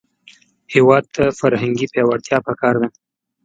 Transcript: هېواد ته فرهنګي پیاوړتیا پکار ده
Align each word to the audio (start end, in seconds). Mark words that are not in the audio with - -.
هېواد 0.73 1.03
ته 1.15 1.23
فرهنګي 1.39 1.87
پیاوړتیا 1.93 2.37
پکار 2.47 2.75
ده 2.81 2.87